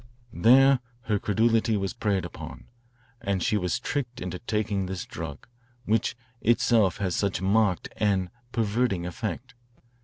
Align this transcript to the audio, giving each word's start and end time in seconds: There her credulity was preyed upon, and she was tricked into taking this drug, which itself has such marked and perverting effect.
There 0.33 0.79
her 1.01 1.19
credulity 1.19 1.77
was 1.77 1.93
preyed 1.93 2.25
upon, 2.25 2.65
and 3.21 3.43
she 3.43 3.55
was 3.55 3.77
tricked 3.79 4.19
into 4.19 4.39
taking 4.39 4.87
this 4.87 5.05
drug, 5.05 5.45
which 5.85 6.17
itself 6.41 6.97
has 6.97 7.15
such 7.15 7.39
marked 7.39 7.87
and 7.97 8.31
perverting 8.51 9.05
effect. 9.05 9.53